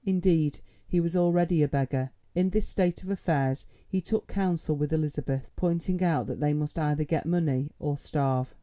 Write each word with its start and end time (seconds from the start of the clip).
Indeed 0.03 0.61
he 0.87 0.99
was 0.99 1.15
already 1.15 1.61
a 1.61 1.67
beggar. 1.67 2.09
In 2.33 2.49
this 2.49 2.67
state 2.67 3.03
of 3.03 3.11
affairs 3.11 3.67
he 3.87 4.01
took 4.01 4.27
counsel 4.27 4.75
with 4.75 4.91
Elizabeth, 4.91 5.51
pointing 5.55 6.01
out 6.03 6.25
that 6.25 6.39
they 6.39 6.53
must 6.53 6.79
either 6.79 7.03
get 7.03 7.27
money 7.27 7.69
or 7.77 7.99
starve. 7.99 8.55